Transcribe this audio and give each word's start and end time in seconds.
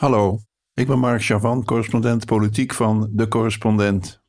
Hallo, 0.00 0.38
ik 0.74 0.86
ben 0.86 0.98
Mark 0.98 1.22
Chavan, 1.22 1.64
correspondent 1.64 2.26
politiek 2.26 2.74
van 2.74 3.08
De 3.12 3.28
Correspondent. 3.28 4.22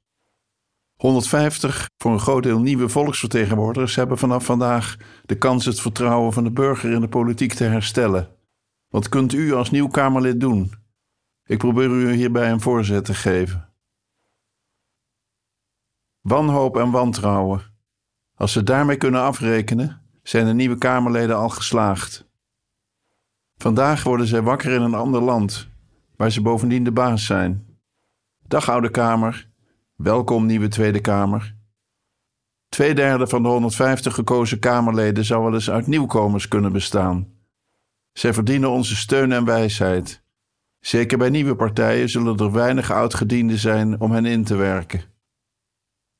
150 0.95 1.89
voor 1.97 2.11
een 2.11 2.19
groot 2.19 2.43
deel 2.43 2.59
nieuwe 2.59 2.89
volksvertegenwoordigers 2.89 3.95
hebben 3.95 4.17
vanaf 4.17 4.45
vandaag 4.45 4.97
de 5.25 5.37
kans 5.37 5.65
het 5.65 5.81
vertrouwen 5.81 6.33
van 6.33 6.43
de 6.43 6.51
burger 6.51 6.91
in 6.91 7.01
de 7.01 7.07
politiek 7.07 7.53
te 7.53 7.63
herstellen. 7.63 8.37
Wat 8.87 9.09
kunt 9.09 9.33
u 9.33 9.53
als 9.53 9.71
nieuw 9.71 9.87
Kamerlid 9.87 10.39
doen? 10.39 10.73
Ik 11.45 11.57
probeer 11.57 11.89
u 11.89 12.13
hierbij 12.13 12.51
een 12.51 12.61
voorzet 12.61 13.05
te 13.05 13.13
geven. 13.13 13.73
Wanhoop 16.21 16.77
en 16.77 16.91
wantrouwen. 16.91 17.61
Als 18.35 18.51
ze 18.51 18.63
daarmee 18.63 18.97
kunnen 18.97 19.21
afrekenen, 19.21 20.01
zijn 20.23 20.45
de 20.45 20.53
nieuwe 20.53 20.77
Kamerleden 20.77 21.37
al 21.37 21.49
geslaagd. 21.49 22.29
Vandaag 23.61 24.03
worden 24.03 24.27
zij 24.27 24.41
wakker 24.41 24.71
in 24.71 24.81
een 24.81 24.93
ander 24.93 25.21
land, 25.21 25.67
waar 26.15 26.31
ze 26.31 26.41
bovendien 26.41 26.83
de 26.83 26.91
baas 26.91 27.25
zijn. 27.25 27.65
Dag 28.47 28.69
Oude 28.69 28.89
Kamer, 28.89 29.49
welkom 29.95 30.45
nieuwe 30.45 30.67
Tweede 30.67 30.99
Kamer. 30.99 31.55
Tweederde 32.69 33.27
van 33.27 33.43
de 33.43 33.49
150 33.49 34.13
gekozen 34.13 34.59
Kamerleden 34.59 35.25
zou 35.25 35.43
wel 35.43 35.53
eens 35.53 35.69
uit 35.69 35.87
nieuwkomers 35.87 36.47
kunnen 36.47 36.71
bestaan. 36.71 37.27
Zij 38.13 38.33
verdienen 38.33 38.69
onze 38.69 38.95
steun 38.95 39.31
en 39.31 39.45
wijsheid. 39.45 40.23
Zeker 40.79 41.17
bij 41.17 41.29
nieuwe 41.29 41.55
partijen 41.55 42.09
zullen 42.09 42.37
er 42.37 42.51
weinig 42.51 42.91
oudgedienden 42.91 43.57
zijn 43.57 43.99
om 43.99 44.11
hen 44.11 44.25
in 44.25 44.43
te 44.43 44.55
werken. 44.55 45.01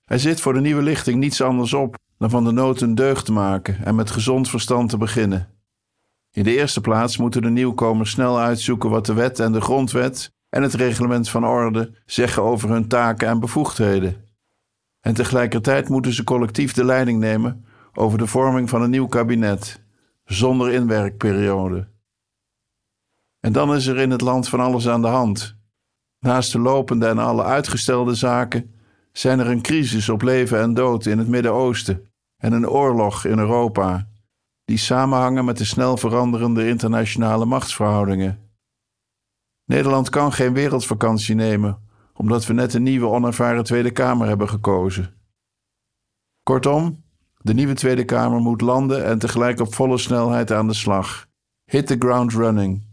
Er 0.05 0.19
zit 0.19 0.41
voor 0.41 0.53
de 0.53 0.61
nieuwe 0.61 0.81
lichting 0.81 1.19
niets 1.19 1.41
anders 1.41 1.73
op 1.73 1.97
dan 2.17 2.29
van 2.29 2.43
de 2.43 2.51
nood 2.51 2.81
een 2.81 2.95
deugd 2.95 3.25
te 3.25 3.31
maken 3.31 3.85
en 3.85 3.95
met 3.95 4.11
gezond 4.11 4.49
verstand 4.49 4.89
te 4.89 4.97
beginnen. 4.97 5.60
In 6.31 6.43
de 6.43 6.55
eerste 6.55 6.81
plaats 6.81 7.17
moeten 7.17 7.41
de 7.41 7.49
nieuwkomers 7.49 8.11
snel 8.11 8.39
uitzoeken 8.39 8.89
wat 8.89 9.05
de 9.05 9.13
wet 9.13 9.39
en 9.39 9.51
de 9.51 9.61
grondwet 9.61 10.31
en 10.49 10.61
het 10.61 10.73
reglement 10.73 11.29
van 11.29 11.45
orde 11.45 11.93
zeggen 12.05 12.43
over 12.43 12.69
hun 12.69 12.87
taken 12.87 13.27
en 13.27 13.39
bevoegdheden. 13.39 14.25
En 14.99 15.13
tegelijkertijd 15.13 15.89
moeten 15.89 16.13
ze 16.13 16.23
collectief 16.23 16.73
de 16.73 16.85
leiding 16.85 17.19
nemen 17.19 17.65
over 17.93 18.17
de 18.17 18.27
vorming 18.27 18.69
van 18.69 18.81
een 18.81 18.89
nieuw 18.89 19.07
kabinet, 19.07 19.83
zonder 20.23 20.71
inwerkperiode. 20.73 21.87
En 23.39 23.51
dan 23.51 23.75
is 23.75 23.87
er 23.87 23.97
in 23.97 24.11
het 24.11 24.21
land 24.21 24.49
van 24.49 24.59
alles 24.59 24.87
aan 24.87 25.01
de 25.01 25.07
hand. 25.07 25.55
Naast 26.19 26.51
de 26.51 26.59
lopende 26.59 27.07
en 27.07 27.17
alle 27.17 27.43
uitgestelde 27.43 28.15
zaken 28.15 28.75
zijn 29.11 29.39
er 29.39 29.47
een 29.47 29.61
crisis 29.61 30.09
op 30.09 30.21
leven 30.21 30.59
en 30.59 30.73
dood 30.73 31.05
in 31.05 31.17
het 31.17 31.27
Midden-Oosten 31.27 32.07
en 32.37 32.53
een 32.53 32.69
oorlog 32.69 33.25
in 33.25 33.39
Europa 33.39 34.10
die 34.71 34.79
samenhangen 34.79 35.45
met 35.45 35.57
de 35.57 35.65
snel 35.65 35.97
veranderende 35.97 36.67
internationale 36.67 37.45
machtsverhoudingen. 37.45 38.39
Nederland 39.65 40.09
kan 40.09 40.33
geen 40.33 40.53
wereldvakantie 40.53 41.35
nemen, 41.35 41.79
omdat 42.13 42.45
we 42.45 42.53
net 42.53 42.73
een 42.73 42.83
nieuwe 42.83 43.07
onervaren 43.07 43.63
Tweede 43.63 43.91
Kamer 43.91 44.27
hebben 44.27 44.49
gekozen. 44.49 45.13
Kortom, 46.43 47.03
de 47.37 47.53
nieuwe 47.53 47.73
Tweede 47.73 48.05
Kamer 48.05 48.39
moet 48.39 48.61
landen 48.61 49.05
en 49.05 49.19
tegelijk 49.19 49.59
op 49.59 49.73
volle 49.73 49.97
snelheid 49.97 50.51
aan 50.51 50.67
de 50.67 50.73
slag. 50.73 51.27
Hit 51.65 51.87
the 51.87 51.95
ground 51.99 52.33
running. 52.33 52.83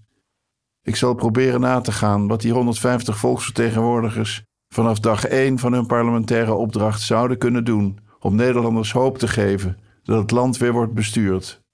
Ik 0.82 0.96
zal 0.96 1.14
proberen 1.14 1.60
na 1.60 1.80
te 1.80 1.92
gaan 1.92 2.28
wat 2.28 2.40
die 2.40 2.52
150 2.52 3.18
volksvertegenwoordigers 3.18 4.42
vanaf 4.74 5.00
dag 5.00 5.24
1 5.24 5.58
van 5.58 5.72
hun 5.72 5.86
parlementaire 5.86 6.54
opdracht 6.54 7.00
zouden 7.00 7.38
kunnen 7.38 7.64
doen 7.64 7.98
om 8.20 8.34
Nederlanders 8.34 8.92
hoop 8.92 9.18
te 9.18 9.28
geven 9.28 9.78
dat 10.02 10.20
het 10.20 10.30
land 10.30 10.56
weer 10.56 10.72
wordt 10.72 10.94
bestuurd. 10.94 11.66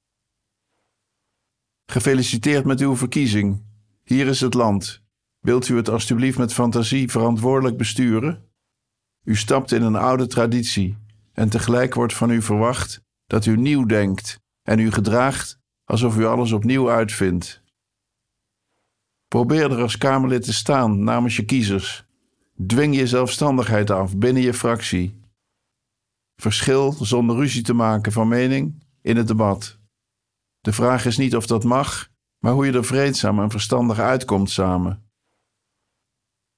Gefeliciteerd 1.87 2.65
met 2.65 2.81
uw 2.81 2.97
verkiezing. 2.97 3.63
Hier 4.05 4.27
is 4.27 4.41
het 4.41 4.55
land. 4.55 5.03
Wilt 5.41 5.69
u 5.69 5.77
het 5.77 5.89
alstublieft 5.89 6.39
met 6.39 6.53
fantasie 6.53 7.11
verantwoordelijk 7.11 7.77
besturen? 7.77 8.49
U 9.25 9.37
stapt 9.37 9.73
in 9.73 9.83
een 9.83 9.97
oude 9.97 10.27
traditie 10.27 10.97
en 11.33 11.49
tegelijk 11.49 11.95
wordt 11.95 12.15
van 12.15 12.31
u 12.31 12.43
verwacht 12.43 13.03
dat 13.27 13.47
u 13.47 13.57
nieuw 13.57 13.85
denkt 13.85 14.41
en 14.63 14.79
u 14.79 14.93
gedraagt 14.93 15.59
alsof 15.85 16.17
u 16.17 16.25
alles 16.25 16.53
opnieuw 16.53 16.91
uitvindt. 16.91 17.63
Probeer 19.29 19.71
er 19.71 19.83
als 19.83 19.99
Kamerlid 19.99 20.43
te 20.43 20.53
staan 20.53 21.05
namens 21.05 21.37
je 21.37 21.45
kiezers. 21.45 22.05
Dwing 22.67 22.97
je 22.97 23.07
zelfstandigheid 23.07 23.91
af 23.91 24.17
binnen 24.17 24.43
je 24.43 24.55
fractie. 24.55 25.21
Verschil 26.37 26.93
zonder 26.93 27.37
ruzie 27.37 27.63
te 27.63 27.73
maken 27.73 28.13
van 28.13 28.29
mening 28.29 28.83
in 29.03 29.17
het 29.17 29.27
debat. 29.27 29.79
De 30.65 30.73
vraag 30.73 31.05
is 31.05 31.17
niet 31.17 31.37
of 31.37 31.47
dat 31.47 31.65
mag, 31.65 32.09
maar 32.39 32.53
hoe 32.53 32.67
je 32.67 32.73
er 32.73 32.85
vreedzaam 32.85 33.41
en 33.41 33.51
verstandig 33.51 33.99
uitkomt 33.99 34.51
samen. 34.51 35.11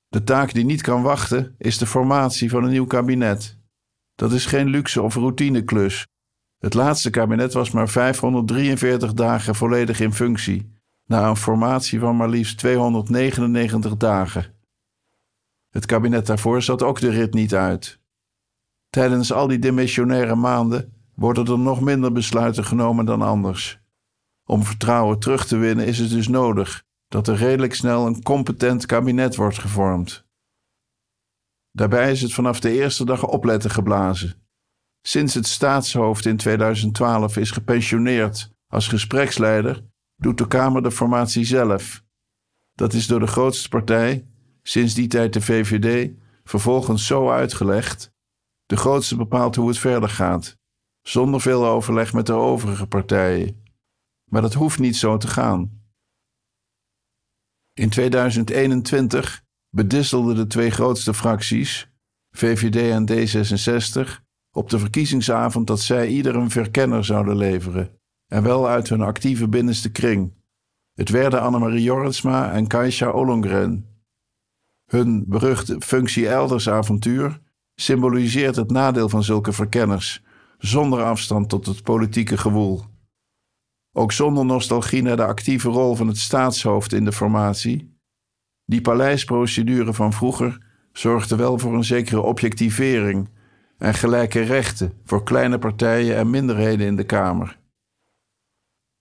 De 0.09 0.22
taak 0.22 0.53
die 0.53 0.65
niet 0.65 0.83
kan 0.83 1.03
wachten 1.03 1.55
is 1.59 1.78
de 1.78 1.87
formatie 1.87 2.50
van 2.50 2.65
een 2.65 2.71
nieuw 2.71 2.87
kabinet. 2.87 3.59
Dat 4.15 4.33
is 4.33 4.47
geen 4.47 4.69
luxe 4.69 5.03
of 5.03 5.15
routineklus. 5.15 6.06
Het 6.59 6.75
laatste 6.75 7.11
kabinet 7.11 7.53
was 7.53 7.71
maar 7.71 7.89
543 7.89 9.12
dagen 9.12 9.55
volledig 9.55 10.00
in 10.00 10.12
functie, 10.12 10.73
na 11.05 11.28
een 11.28 11.37
formatie 11.37 11.99
van 11.99 12.17
maar 12.17 12.28
liefst 12.28 12.59
299 12.59 13.97
dagen. 13.97 14.55
Het 15.71 15.87
kabinet 15.87 16.27
daarvoor 16.27 16.62
zat 16.62 16.83
ook 16.83 17.00
de 17.00 17.11
rit 17.11 17.34
niet 17.34 17.55
uit. 17.55 18.00
Tijdens 18.91 19.33
al 19.33 19.47
die 19.47 19.59
demissionaire 19.59 20.34
maanden 20.34 20.93
worden 21.15 21.47
er 21.47 21.59
nog 21.59 21.81
minder 21.81 22.12
besluiten 22.12 22.65
genomen 22.65 23.05
dan 23.05 23.23
anders. 23.23 23.84
Om 24.48 24.64
vertrouwen 24.64 25.18
terug 25.18 25.46
te 25.46 25.56
winnen 25.56 25.86
is 25.86 25.98
het 25.98 26.10
dus 26.10 26.28
nodig 26.28 26.84
dat 27.08 27.28
er 27.28 27.36
redelijk 27.36 27.74
snel 27.74 28.06
een 28.06 28.22
competent 28.22 28.86
kabinet 28.86 29.36
wordt 29.36 29.58
gevormd. 29.58 30.24
Daarbij 31.72 32.10
is 32.10 32.22
het 32.22 32.32
vanaf 32.32 32.60
de 32.60 32.70
eerste 32.70 33.04
dag 33.04 33.26
opletten 33.26 33.70
geblazen. 33.70 34.34
Sinds 35.02 35.34
het 35.34 35.46
staatshoofd 35.46 36.26
in 36.26 36.36
2012 36.36 37.36
is 37.36 37.50
gepensioneerd 37.50 38.50
als 38.66 38.88
gespreksleider, 38.88 39.84
doet 40.16 40.38
de 40.38 40.46
Kamer 40.46 40.82
de 40.82 40.90
formatie 40.90 41.44
zelf. 41.44 42.02
Dat 42.74 42.92
is 42.92 43.06
door 43.06 43.20
de 43.20 43.26
grootste 43.26 43.68
partij, 43.68 44.26
sinds 44.62 44.94
die 44.94 45.08
tijd 45.08 45.32
de 45.32 45.40
VVD, 45.40 46.10
vervolgens 46.44 47.06
zo 47.06 47.30
uitgelegd. 47.30 48.10
De 48.66 48.76
grootste 48.76 49.16
bepaalt 49.16 49.56
hoe 49.56 49.68
het 49.68 49.78
verder 49.78 50.08
gaat, 50.08 50.56
zonder 51.02 51.40
veel 51.40 51.66
overleg 51.66 52.12
met 52.12 52.26
de 52.26 52.32
overige 52.32 52.86
partijen. 52.86 53.66
Maar 54.31 54.42
dat 54.42 54.54
hoeft 54.54 54.78
niet 54.78 54.97
zo 54.97 55.16
te 55.16 55.28
gaan. 55.28 55.84
In 57.72 57.88
2021 57.88 59.44
bedisselden 59.70 60.37
de 60.37 60.47
twee 60.47 60.70
grootste 60.70 61.14
fracties, 61.14 61.91
VVD 62.31 62.76
en 62.76 63.10
D66, 63.10 64.25
op 64.50 64.70
de 64.70 64.78
verkiezingsavond 64.78 65.66
dat 65.66 65.81
zij 65.81 66.09
ieder 66.09 66.37
een 66.37 66.50
verkenner 66.50 67.04
zouden 67.04 67.37
leveren, 67.37 68.00
en 68.26 68.42
wel 68.42 68.69
uit 68.69 68.88
hun 68.88 69.00
actieve 69.00 69.48
binnenste 69.48 69.91
kring. 69.91 70.34
Het 70.93 71.08
werden 71.08 71.41
Annemarie 71.41 71.82
Jorritsma 71.82 72.53
en 72.53 72.66
Kaisha 72.66 73.10
Ollongren. 73.10 73.87
Hun 74.84 75.25
beruchte 75.28 75.81
functie 75.81 76.28
elders 76.28 76.69
avontuur 76.69 77.41
symboliseert 77.75 78.56
het 78.56 78.70
nadeel 78.70 79.08
van 79.08 79.22
zulke 79.22 79.53
verkenners, 79.53 80.22
zonder 80.58 81.03
afstand 81.03 81.48
tot 81.48 81.66
het 81.66 81.82
politieke 81.82 82.38
gewoel. 82.38 82.84
Ook 83.98 84.12
zonder 84.12 84.44
nostalgie 84.44 85.02
naar 85.02 85.16
de 85.16 85.24
actieve 85.24 85.68
rol 85.68 85.94
van 85.94 86.06
het 86.06 86.18
staatshoofd 86.18 86.92
in 86.92 87.04
de 87.04 87.12
formatie. 87.12 87.98
Die 88.64 88.80
paleisprocedure 88.80 89.92
van 89.92 90.12
vroeger 90.12 90.58
zorgde 90.92 91.36
wel 91.36 91.58
voor 91.58 91.74
een 91.74 91.84
zekere 91.84 92.20
objectivering 92.20 93.28
en 93.78 93.94
gelijke 93.94 94.40
rechten 94.40 94.92
voor 95.04 95.22
kleine 95.22 95.58
partijen 95.58 96.16
en 96.16 96.30
minderheden 96.30 96.86
in 96.86 96.96
de 96.96 97.04
Kamer. 97.04 97.58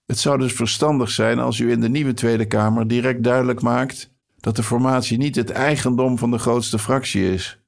Het 0.06 0.19
zou 0.19 0.38
dus 0.38 0.53
verstandig 0.53 1.09
zijn 1.09 1.39
als 1.39 1.59
u 1.59 1.72
in 1.72 1.81
de 1.81 1.89
nieuwe 1.89 2.13
Tweede 2.13 2.45
Kamer 2.45 2.88
direct 2.88 3.23
duidelijk 3.23 3.62
maakt 3.62 4.13
dat 4.39 4.56
de 4.56 4.63
formatie 4.63 5.18
niet 5.18 5.36
het 5.36 5.50
eigendom 5.50 6.18
van 6.18 6.31
de 6.31 6.39
grootste 6.39 6.80
fractie 6.80 7.33
is. 7.33 7.59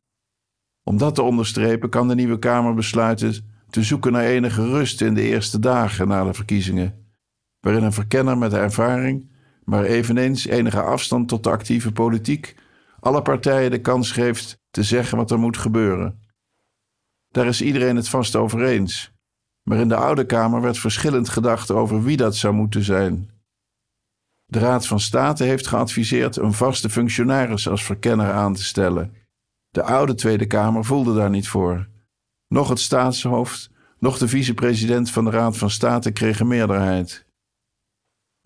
Om 0.84 0.98
dat 0.98 1.16
te 1.16 1.22
onderstrepen 1.22 1.90
kan 1.90 2.08
de 2.08 2.16
nieuwe 2.16 2.40
Kamer 2.40 2.74
besluiten 2.74 3.34
te 3.70 3.84
zoeken 3.84 4.12
naar 4.12 4.26
enige 4.26 4.68
rust 4.68 5.02
in 5.02 5.14
de 5.14 5.22
eerste 5.22 5.60
dagen 5.60 6.08
na 6.08 6.24
de 6.24 6.34
verkiezingen 6.34 7.06
waarin 7.68 7.86
een 7.86 7.94
verkenner 7.94 8.38
met 8.38 8.54
ervaring, 8.54 9.30
maar 9.64 9.84
eveneens 9.84 10.46
enige 10.46 10.82
afstand 10.82 11.28
tot 11.28 11.44
de 11.44 11.50
actieve 11.50 11.92
politiek, 11.92 12.56
alle 13.00 13.22
partijen 13.22 13.72
de 13.72 13.82
kans 13.82 14.12
geeft 14.12 14.58
te 14.70 14.84
zeggen 14.84 15.18
wat 15.18 15.32
er 15.32 15.40
moet 15.40 15.58
gebeuren. 15.58 16.22
Daar 17.30 17.46
is 17.46 17.62
iedereen 17.62 17.96
het 17.96 18.10
vast 18.10 18.36
over 18.36 18.64
eens, 18.64 19.12
maar 19.64 19.78
in 19.78 19.88
de 19.88 19.96
Oude 19.96 20.26
Kamer 20.26 20.62
werd 20.62 20.78
verschillend 20.78 21.30
gedacht 21.30 21.72
over 21.72 22.04
wie 22.04 22.18
dat 22.18 22.36
zou 22.36 22.54
moeten 22.54 22.84
zijn. 22.84 23.30
De 24.46 24.60
Raad 24.60 24.88
van 24.88 25.00
State 25.00 25.44
heeft 25.44 25.68
geadviseerd 25.68 26.36
een 26.36 26.54
vaste 26.54 26.90
functionaris 26.90 27.68
als 27.70 27.84
verkenner 27.84 28.32
aan 28.32 28.54
te 28.54 28.64
stellen. 28.64 29.14
De 29.70 29.84
oude 29.84 30.16
Tweede 30.16 30.46
Kamer 30.46 30.86
voelde 30.86 31.16
daar 31.16 31.30
niet 31.30 31.48
voor. 31.48 31.88
Nog 32.48 32.70
het 32.70 32.80
staatshoofd, 32.80 33.70
nog 34.00 34.18
de 34.18 34.28
vicepresident 34.28 35.12
van 35.12 35.24
de 35.24 35.32
Raad 35.32 35.58
van 35.58 35.70
State 35.70 36.12
kregen 36.12 36.48
meerderheid. 36.48 37.27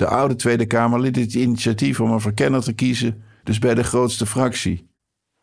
De 0.01 0.07
oude 0.07 0.35
Tweede 0.35 0.65
Kamer 0.65 0.99
liet 0.99 1.15
het 1.15 1.33
initiatief 1.33 1.99
om 1.99 2.11
een 2.11 2.19
verkenner 2.19 2.61
te 2.61 2.73
kiezen, 2.73 3.23
dus 3.43 3.59
bij 3.59 3.73
de 3.73 3.83
grootste 3.83 4.25
fractie. 4.25 4.89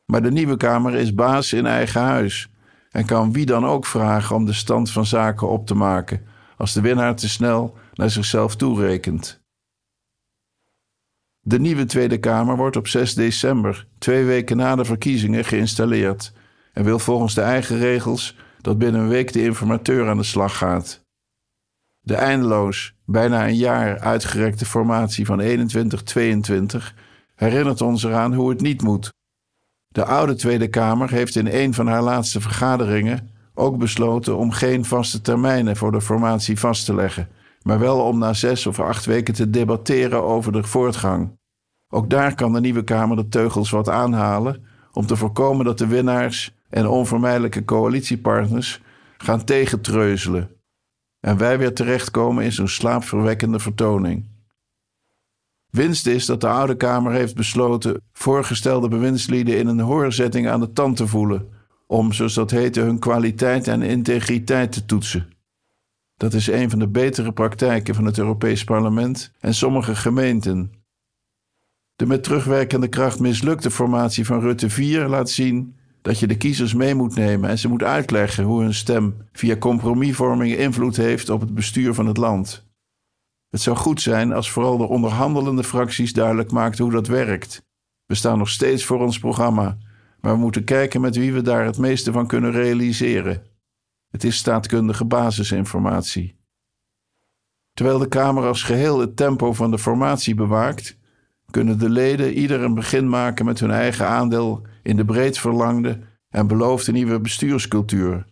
Maar 0.05 0.23
de 0.23 0.31
nieuwe 0.31 0.57
Kamer 0.57 0.95
is 0.95 1.15
baas 1.15 1.53
in 1.53 1.67
eigen 1.67 2.01
huis 2.01 2.51
en 2.91 3.07
kan 3.07 3.33
wie 3.33 3.47
dan 3.47 3.67
ook 3.67 3.87
vragen 3.87 4.37
om 4.37 4.45
de 4.45 4.53
stand 4.53 4.91
van 4.91 5.07
zaken 5.07 5.49
op 5.49 5.67
te 5.67 5.75
maken 5.75 6.23
als 6.57 6.73
de 6.73 6.81
winnaar 6.81 7.17
te 7.17 7.29
snel 7.29 7.77
naar 7.93 8.11
zichzelf 8.11 8.57
toerekent. 8.57 9.41
De 11.41 11.59
nieuwe 11.59 11.85
Tweede 11.85 12.19
Kamer 12.19 12.57
wordt 12.57 12.77
op 12.77 12.89
6 12.89 13.15
december, 13.15 13.87
twee 13.99 14.25
weken 14.25 14.57
na 14.57 14.77
de 14.77 14.85
verkiezingen, 14.85 15.45
geïnstalleerd 15.45 16.33
en 16.73 16.85
wil 16.85 16.99
volgens 16.99 17.35
de 17.35 17.43
eigen 17.43 17.79
regels 17.79 18.37
dat 18.61 18.79
binnen 18.79 19.01
een 19.01 19.09
week 19.09 19.33
de 19.33 19.43
informateur 19.43 20.09
aan 20.09 20.17
de 20.17 20.23
slag 20.23 20.57
gaat. 20.57 21.07
De 22.09 22.15
eindeloos, 22.15 22.95
bijna 23.05 23.47
een 23.47 23.57
jaar 23.57 23.99
uitgerekte 23.99 24.67
formatie 24.67 25.27
van 25.27 25.41
21-22 25.41 25.45
herinnert 27.35 27.81
ons 27.81 28.05
eraan 28.05 28.35
hoe 28.35 28.51
het 28.51 28.61
niet 28.61 28.83
moet. 28.83 29.13
De 29.89 30.05
oude 30.05 30.35
Tweede 30.35 30.69
Kamer 30.69 31.11
heeft 31.11 31.37
in 31.37 31.47
een 31.47 31.75
van 31.75 31.87
haar 31.87 32.03
laatste 32.03 32.41
vergaderingen 32.41 33.31
ook 33.55 33.79
besloten 33.79 34.37
om 34.37 34.51
geen 34.51 34.85
vaste 34.85 35.21
termijnen 35.21 35.77
voor 35.77 35.93
de 35.93 36.01
formatie 36.01 36.59
vast 36.59 36.85
te 36.85 36.95
leggen, 36.95 37.29
maar 37.63 37.79
wel 37.79 38.01
om 38.01 38.19
na 38.19 38.33
zes 38.33 38.67
of 38.67 38.81
acht 38.81 39.05
weken 39.05 39.35
te 39.35 39.51
debatteren 39.51 40.23
over 40.23 40.53
de 40.53 40.63
voortgang. 40.63 41.39
Ook 41.89 42.11
daar 42.11 42.35
kan 42.35 42.53
de 42.53 42.61
nieuwe 42.61 42.85
Kamer 42.85 43.17
de 43.17 43.29
teugels 43.29 43.71
wat 43.71 43.89
aanhalen 43.89 44.65
om 44.93 45.07
te 45.07 45.17
voorkomen 45.17 45.65
dat 45.65 45.79
de 45.79 45.87
winnaars 45.87 46.55
en 46.69 46.87
onvermijdelijke 46.87 47.65
coalitiepartners 47.65 48.81
gaan 49.19 49.45
tegentreuzelen 49.45 50.57
en 51.29 51.37
wij 51.37 51.59
weer 51.59 51.75
terechtkomen 51.75 52.45
in 52.45 52.53
zo'n 52.53 52.69
slaapverwekkende 52.69 53.59
vertoning. 53.59 54.29
Winst 55.71 56.07
is 56.07 56.27
dat 56.27 56.41
de 56.41 56.49
Oude 56.49 56.77
Kamer 56.77 57.13
heeft 57.13 57.35
besloten 57.35 58.01
voorgestelde 58.13 58.89
bewindslieden 58.89 59.59
in 59.59 59.67
een 59.67 59.81
hoorzetting 59.81 60.49
aan 60.49 60.61
de 60.61 60.73
tand 60.73 60.97
te 60.97 61.07
voelen, 61.07 61.49
om, 61.87 62.13
zoals 62.13 62.35
dat 62.35 62.51
heette, 62.51 62.81
hun 62.81 62.99
kwaliteit 62.99 63.69
en 63.69 63.83
integriteit 63.83 64.73
te 64.73 64.85
toetsen. 64.85 65.29
Dat 66.17 66.35
is 66.35 66.47
een 66.47 66.71
van 66.71 66.79
de 66.79 66.89
betere 66.89 67.33
praktijken 67.33 67.95
van 67.95 68.05
het 68.05 68.19
Europees 68.19 68.65
Parlement 68.65 69.33
en 69.41 69.55
sommige 69.55 69.97
gemeenten. 69.97 70.73
De 71.97 72.07
met 72.07 72.23
terugwerkende 72.23 72.89
kracht 72.89 73.21
mislukte 73.21 73.71
formatie 73.71 74.27
van 74.27 74.41
Rutte 74.41 74.71
4 74.71 75.09
laat 75.09 75.31
zien 75.31 75.78
dat 76.09 76.19
je 76.19 76.27
de 76.27 76.37
kiezers 76.37 76.75
mee 76.75 76.95
moet 76.95 77.15
nemen 77.15 77.51
en 77.51 77.59
ze 77.59 77.69
moet 77.69 77.83
uitleggen 77.83 78.45
hoe 78.45 78.63
hun 78.63 78.75
stem 78.75 79.17
via 79.33 79.57
compromisvorming 79.57 80.57
invloed 80.57 80.97
heeft 80.97 81.29
op 81.29 81.41
het 81.41 81.55
bestuur 81.55 81.95
van 81.95 82.07
het 82.07 82.17
land. 82.17 82.67
Het 83.49 83.61
zou 83.61 83.77
goed 83.77 84.01
zijn 84.01 84.33
als 84.33 84.51
vooral 84.51 84.77
de 84.77 84.89
onderhandelende 84.89 85.65
fracties 85.65 86.13
duidelijk 86.13 86.51
maakten 86.51 86.85
hoe 86.85 86.93
dat 86.93 87.07
werkt. 87.07 87.67
We 88.07 88.15
staan 88.15 88.39
nog 88.39 88.49
steeds 88.49 88.85
voor 88.85 89.01
ons 89.01 89.19
programma, 89.19 89.79
maar 90.21 90.33
we 90.33 90.39
moeten 90.39 90.65
kijken 90.65 91.01
met 91.01 91.17
wie 91.17 91.33
we 91.33 91.43
daar 91.43 91.65
het 91.65 91.79
meeste 91.79 92.13
van 92.13 92.27
kunnen 92.27 92.51
realiseren. 92.51 93.43
Het 94.11 94.25
is 94.25 94.37
staatkundige 94.37 95.05
basisinformatie. 95.05 96.37
Terwijl 97.73 97.99
de 97.99 98.09
Kamer 98.09 98.47
als 98.47 98.63
geheel 98.63 98.99
het 98.99 99.17
tempo 99.17 99.53
van 99.53 99.71
de 99.71 99.79
formatie 99.79 100.35
bewaakt, 100.35 100.98
kunnen 101.51 101.79
de 101.79 101.89
leden 101.89 102.33
ieder 102.33 102.63
een 102.63 102.75
begin 102.75 103.09
maken 103.09 103.45
met 103.45 103.61
hun 103.61 103.71
eigen 103.71 104.07
aandeel 104.07 104.67
in 104.83 104.97
de 104.97 105.05
breed 105.05 105.39
verlangde 105.39 105.99
en 106.29 106.47
beloofde 106.47 106.93
nieuwe 106.93 107.21
bestuurscultuur. 107.21 108.27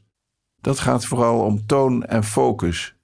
Dat 0.60 0.78
gaat 0.78 1.06
vooral 1.06 1.40
om 1.40 1.66
toon 1.66 2.04
en 2.04 2.24
focus. 2.24 2.96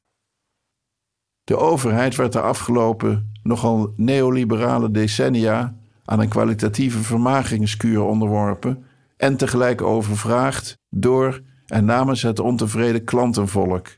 De 1.44 1.56
overheid 1.56 2.16
werd 2.16 2.32
de 2.32 2.40
afgelopen, 2.40 3.32
nogal 3.42 3.92
neoliberale 3.96 4.90
decennia 4.90 5.76
aan 6.04 6.20
een 6.20 6.28
kwalitatieve 6.28 7.02
vermagingskuur 7.02 8.00
onderworpen 8.02 8.84
en 9.16 9.36
tegelijk 9.36 9.82
overvraagd 9.82 10.78
door 10.88 11.42
en 11.66 11.84
namens 11.84 12.22
het 12.22 12.38
ontevreden 12.38 13.04
klantenvolk. 13.04 13.96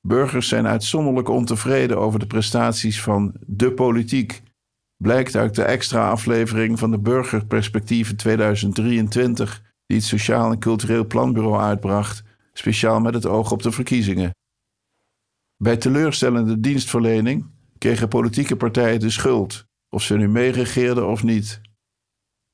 Burgers 0.00 0.48
zijn 0.48 0.66
uitzonderlijk 0.66 1.28
ontevreden 1.28 1.98
over 1.98 2.18
de 2.18 2.26
prestaties 2.26 3.02
van 3.02 3.34
de 3.46 3.72
politiek 3.72 4.42
blijkt 4.96 5.36
uit 5.36 5.54
de 5.54 5.62
extra 5.62 6.10
aflevering 6.10 6.78
van 6.78 6.90
de 6.90 6.98
Burgerperspectieven 6.98 8.16
2023, 8.16 9.62
die 9.86 9.96
het 9.96 10.06
Sociaal 10.06 10.52
en 10.52 10.58
Cultureel 10.58 11.06
Planbureau 11.06 11.60
uitbracht, 11.60 12.22
speciaal 12.52 13.00
met 13.00 13.14
het 13.14 13.26
oog 13.26 13.52
op 13.52 13.62
de 13.62 13.72
verkiezingen. 13.72 14.30
Bij 15.56 15.76
teleurstellende 15.76 16.60
dienstverlening 16.60 17.46
kregen 17.78 18.08
politieke 18.08 18.56
partijen 18.56 19.00
de 19.00 19.10
schuld, 19.10 19.64
of 19.88 20.02
ze 20.02 20.16
nu 20.16 20.28
meeregeerden 20.28 21.08
of 21.08 21.22
niet. 21.22 21.60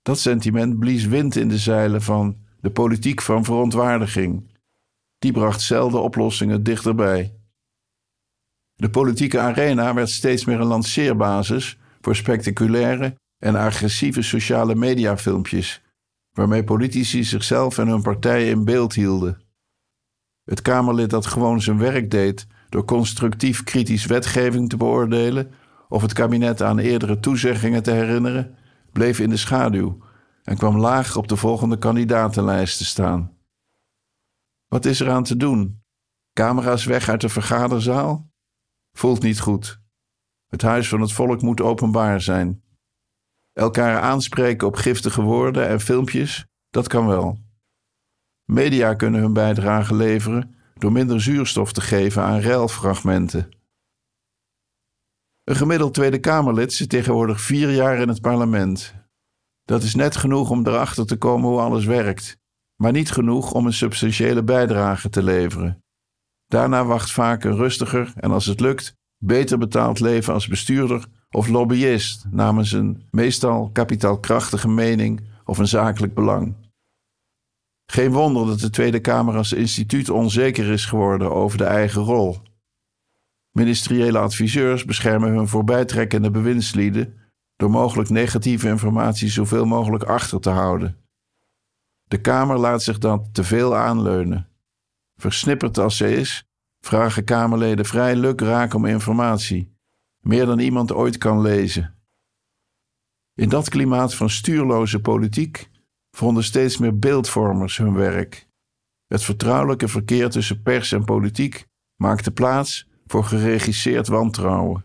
Dat 0.02 0.18
sentiment 0.18 0.78
blies 0.78 1.04
wind 1.04 1.36
in 1.36 1.48
de 1.48 1.58
zeilen 1.58 2.02
van 2.02 2.36
de 2.60 2.70
politiek 2.70 3.22
van 3.22 3.44
verontwaardiging. 3.44 4.50
Die 5.18 5.32
bracht 5.32 5.60
zelden 5.60 6.02
oplossingen 6.02 6.62
dichterbij. 6.62 7.34
De 8.74 8.90
politieke 8.90 9.38
arena 9.38 9.94
werd 9.94 10.10
steeds 10.10 10.44
meer 10.44 10.60
een 10.60 10.66
lanceerbasis 10.66 11.78
voor 12.02 12.16
spectaculaire 12.16 13.16
en 13.38 13.54
agressieve 13.54 14.22
sociale 14.22 14.74
mediafilmpjes, 14.74 15.82
waarmee 16.32 16.64
politici 16.64 17.24
zichzelf 17.24 17.78
en 17.78 17.88
hun 17.88 18.02
partijen 18.02 18.50
in 18.50 18.64
beeld 18.64 18.94
hielden. 18.94 19.42
Het 20.44 20.62
Kamerlid 20.62 21.10
dat 21.10 21.26
gewoon 21.26 21.60
zijn 21.60 21.78
werk 21.78 22.10
deed 22.10 22.46
door 22.68 22.84
constructief 22.84 23.64
kritisch 23.64 24.06
wetgeving 24.06 24.68
te 24.68 24.76
beoordelen 24.76 25.50
of 25.88 26.02
het 26.02 26.12
kabinet 26.12 26.62
aan 26.62 26.78
eerdere 26.78 27.20
toezeggingen 27.20 27.82
te 27.82 27.90
herinneren, 27.90 28.56
bleef 28.92 29.18
in 29.18 29.30
de 29.30 29.36
schaduw 29.36 29.98
en 30.42 30.56
kwam 30.56 30.76
laag 30.76 31.16
op 31.16 31.28
de 31.28 31.36
volgende 31.36 31.78
kandidatenlijst 31.78 32.78
te 32.78 32.84
staan. 32.84 33.36
Wat 34.68 34.84
is 34.84 35.00
er 35.00 35.10
aan 35.10 35.24
te 35.24 35.36
doen? 35.36 35.82
Camera's 36.32 36.84
weg 36.84 37.08
uit 37.08 37.20
de 37.20 37.28
vergaderzaal? 37.28 38.30
Voelt 38.92 39.22
niet 39.22 39.40
goed. 39.40 39.81
Het 40.52 40.62
huis 40.62 40.88
van 40.88 41.00
het 41.00 41.12
volk 41.12 41.42
moet 41.42 41.60
openbaar 41.60 42.20
zijn. 42.20 42.62
Elkaar 43.52 44.00
aanspreken 44.00 44.66
op 44.66 44.76
giftige 44.76 45.22
woorden 45.22 45.68
en 45.68 45.80
filmpjes, 45.80 46.46
dat 46.70 46.88
kan 46.88 47.06
wel. 47.06 47.38
Media 48.44 48.94
kunnen 48.94 49.20
hun 49.20 49.32
bijdrage 49.32 49.94
leveren 49.94 50.54
door 50.74 50.92
minder 50.92 51.20
zuurstof 51.20 51.72
te 51.72 51.80
geven 51.80 52.22
aan 52.22 52.40
ruilfragmenten. 52.40 53.48
Een 55.44 55.56
gemiddeld 55.56 55.94
Tweede 55.94 56.18
Kamerlid 56.18 56.72
zit 56.72 56.88
tegenwoordig 56.88 57.40
vier 57.40 57.70
jaar 57.70 57.98
in 57.98 58.08
het 58.08 58.20
parlement. 58.20 58.94
Dat 59.64 59.82
is 59.82 59.94
net 59.94 60.16
genoeg 60.16 60.50
om 60.50 60.66
erachter 60.66 61.06
te 61.06 61.16
komen 61.16 61.48
hoe 61.48 61.60
alles 61.60 61.84
werkt, 61.84 62.38
maar 62.76 62.92
niet 62.92 63.10
genoeg 63.10 63.52
om 63.52 63.66
een 63.66 63.72
substantiële 63.72 64.42
bijdrage 64.42 65.08
te 65.08 65.22
leveren. 65.22 65.84
Daarna 66.46 66.84
wacht 66.84 67.12
vaak 67.12 67.44
een 67.44 67.56
rustiger 67.56 68.12
en 68.16 68.30
als 68.30 68.46
het 68.46 68.60
lukt, 68.60 69.00
beter 69.24 69.58
betaald 69.58 70.00
leven 70.00 70.32
als 70.32 70.48
bestuurder 70.48 71.06
of 71.30 71.48
lobbyist 71.48 72.26
namens 72.30 72.72
een 72.72 73.02
meestal 73.10 73.70
kapitaalkrachtige 73.72 74.68
mening 74.68 75.20
of 75.44 75.58
een 75.58 75.68
zakelijk 75.68 76.14
belang. 76.14 76.54
Geen 77.86 78.12
wonder 78.12 78.46
dat 78.46 78.60
de 78.60 78.70
Tweede 78.70 79.00
Kamer 79.00 79.36
als 79.36 79.52
instituut 79.52 80.10
onzeker 80.10 80.70
is 80.70 80.84
geworden 80.84 81.32
over 81.32 81.58
de 81.58 81.64
eigen 81.64 82.02
rol. 82.02 82.40
Ministeriële 83.50 84.18
adviseurs 84.18 84.84
beschermen 84.84 85.34
hun 85.34 85.48
voorbijtrekkende 85.48 86.30
bewindslieden 86.30 87.14
door 87.56 87.70
mogelijk 87.70 88.08
negatieve 88.08 88.68
informatie 88.68 89.28
zoveel 89.28 89.64
mogelijk 89.64 90.04
achter 90.04 90.40
te 90.40 90.50
houden. 90.50 90.96
De 92.04 92.20
Kamer 92.20 92.58
laat 92.58 92.82
zich 92.82 92.98
dan 92.98 93.32
te 93.32 93.44
veel 93.44 93.76
aanleunen. 93.76 94.48
Versnipperd 95.16 95.78
als 95.78 95.96
ze 95.96 96.14
is, 96.16 96.46
vragen 96.86 97.24
Kamerleden 97.24 97.84
vrij 97.84 98.16
lukraak 98.16 98.74
om 98.74 98.84
informatie, 98.84 99.76
meer 100.20 100.46
dan 100.46 100.58
iemand 100.58 100.92
ooit 100.92 101.18
kan 101.18 101.40
lezen. 101.40 101.94
In 103.34 103.48
dat 103.48 103.68
klimaat 103.68 104.14
van 104.14 104.30
stuurloze 104.30 105.00
politiek 105.00 105.70
vonden 106.10 106.44
steeds 106.44 106.78
meer 106.78 106.98
beeldvormers 106.98 107.76
hun 107.76 107.94
werk. 107.94 108.48
Het 109.06 109.22
vertrouwelijke 109.22 109.88
verkeer 109.88 110.30
tussen 110.30 110.62
pers 110.62 110.92
en 110.92 111.04
politiek 111.04 111.66
maakte 111.96 112.30
plaats 112.30 112.88
voor 113.06 113.24
geregisseerd 113.24 114.08
wantrouwen. 114.08 114.84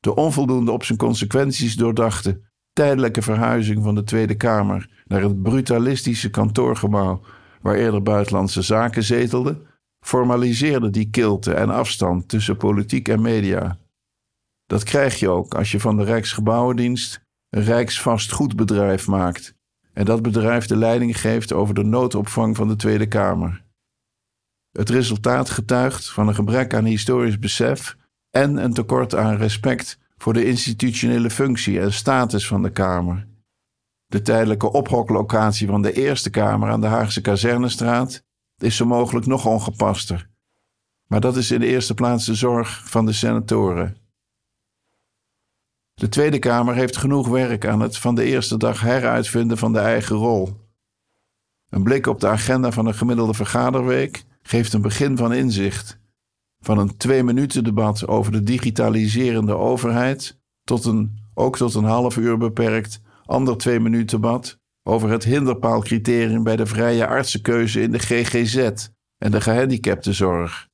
De 0.00 0.14
onvoldoende 0.14 0.70
op 0.70 0.84
zijn 0.84 0.98
consequenties 0.98 1.76
doordachte 1.76 2.40
tijdelijke 2.72 3.22
verhuizing 3.22 3.82
van 3.82 3.94
de 3.94 4.02
Tweede 4.02 4.34
Kamer 4.34 5.04
naar 5.04 5.22
het 5.22 5.42
brutalistische 5.42 6.30
kantoorgebouw 6.30 7.20
waar 7.60 7.74
eerder 7.74 8.02
buitenlandse 8.02 8.62
zaken 8.62 9.02
zetelden, 9.02 9.66
formaliseerde 10.06 10.90
die 10.90 11.10
kilte 11.10 11.54
en 11.54 11.70
afstand 11.70 12.28
tussen 12.28 12.56
politiek 12.56 13.08
en 13.08 13.20
media. 13.20 13.78
Dat 14.66 14.82
krijg 14.82 15.18
je 15.18 15.28
ook 15.28 15.54
als 15.54 15.70
je 15.70 15.80
van 15.80 15.96
de 15.96 16.04
Rijksgebouwendienst 16.04 17.20
een 17.50 17.62
Rijksvastgoedbedrijf 17.62 19.06
maakt 19.06 19.54
en 19.92 20.04
dat 20.04 20.22
bedrijf 20.22 20.66
de 20.66 20.76
leiding 20.76 21.20
geeft 21.20 21.52
over 21.52 21.74
de 21.74 21.84
noodopvang 21.84 22.56
van 22.56 22.68
de 22.68 22.76
Tweede 22.76 23.06
Kamer. 23.06 23.64
Het 24.72 24.90
resultaat 24.90 25.50
getuigt 25.50 26.10
van 26.10 26.28
een 26.28 26.34
gebrek 26.34 26.74
aan 26.74 26.84
historisch 26.84 27.38
besef 27.38 27.96
en 28.30 28.56
een 28.56 28.72
tekort 28.72 29.14
aan 29.14 29.36
respect 29.36 29.98
voor 30.16 30.32
de 30.32 30.44
institutionele 30.44 31.30
functie 31.30 31.80
en 31.80 31.92
status 31.92 32.46
van 32.46 32.62
de 32.62 32.70
Kamer. 32.70 33.26
De 34.06 34.22
tijdelijke 34.22 34.72
ophoklocatie 34.72 35.66
van 35.66 35.82
de 35.82 35.92
Eerste 35.92 36.30
Kamer 36.30 36.70
aan 36.70 36.80
de 36.80 36.86
Haagse 36.86 37.20
Kazernestraat 37.20 38.24
is 38.62 38.76
zo 38.76 38.86
mogelijk 38.86 39.26
nog 39.26 39.46
ongepaster. 39.46 40.28
Maar 41.06 41.20
dat 41.20 41.36
is 41.36 41.50
in 41.50 41.60
de 41.60 41.66
eerste 41.66 41.94
plaats 41.94 42.26
de 42.26 42.34
zorg 42.34 42.88
van 42.88 43.06
de 43.06 43.12
senatoren. 43.12 43.96
De 45.94 46.08
Tweede 46.08 46.38
Kamer 46.38 46.74
heeft 46.74 46.96
genoeg 46.96 47.28
werk 47.28 47.66
aan 47.66 47.80
het 47.80 47.98
van 47.98 48.14
de 48.14 48.24
eerste 48.24 48.56
dag 48.56 48.80
heruitvinden 48.80 49.58
van 49.58 49.72
de 49.72 49.78
eigen 49.78 50.16
rol. 50.16 50.64
Een 51.68 51.82
blik 51.82 52.06
op 52.06 52.20
de 52.20 52.28
agenda 52.28 52.72
van 52.72 52.86
een 52.86 52.94
gemiddelde 52.94 53.34
vergaderweek 53.34 54.24
geeft 54.42 54.72
een 54.72 54.82
begin 54.82 55.16
van 55.16 55.32
inzicht. 55.32 55.98
Van 56.60 56.78
een 56.78 56.96
twee-minuten 56.96 57.64
debat 57.64 58.06
over 58.06 58.32
de 58.32 58.42
digitaliserende 58.42 59.54
overheid 59.54 60.38
tot 60.64 60.84
een, 60.84 61.18
ook 61.34 61.56
tot 61.56 61.74
een 61.74 61.84
half 61.84 62.16
uur 62.16 62.38
beperkt, 62.38 63.00
ander 63.24 63.56
twee-minuten 63.56 64.20
debat 64.20 64.58
over 64.88 65.10
het 65.10 65.24
hinderpaalcriterium 65.24 66.42
bij 66.42 66.56
de 66.56 66.66
vrije 66.66 67.06
artsenkeuze 67.06 67.80
in 67.80 67.90
de 67.90 67.98
GGZ 67.98 68.56
en 69.18 69.30
de 69.30 69.40
gehandicaptenzorg. 69.40 70.68